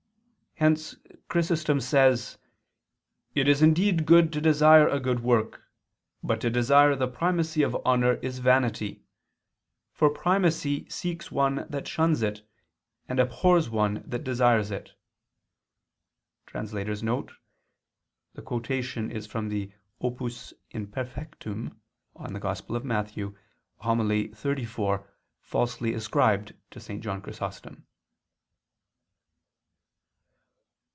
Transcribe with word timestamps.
Hence 0.55 0.95
Chrysostom* 1.27 1.79
says: 1.81 2.37
"It 3.33 3.47
is 3.47 3.63
indeed 3.63 4.05
good 4.05 4.31
to 4.33 4.39
desire 4.39 4.87
a 4.87 4.99
good 4.99 5.21
work, 5.21 5.63
but 6.21 6.39
to 6.41 6.51
desire 6.51 6.95
the 6.95 7.07
primacy 7.07 7.63
of 7.63 7.75
honor 7.83 8.17
is 8.17 8.37
vanity. 8.37 9.01
For 9.91 10.11
primacy 10.11 10.87
seeks 10.87 11.31
one 11.31 11.65
that 11.67 11.87
shuns 11.87 12.21
it, 12.21 12.47
and 13.07 13.19
abhors 13.19 13.71
one 13.71 14.03
that 14.05 14.23
desires 14.23 14.69
it." 14.69 14.91
[*The 16.45 16.91
quotation 18.45 19.09
is 19.09 19.25
from 19.25 19.49
the 19.49 19.71
Opus 19.99 20.53
Imperfectum 20.69 21.81
in 22.19 22.33
Matth. 22.87 23.15
(Hom. 23.79 23.99
xxxv), 23.99 25.05
falsely 25.41 25.93
ascribed 25.95 26.53
to 26.69 26.79
St. 26.79 27.01
John 27.03 27.19
Chrysostom. 27.23 27.87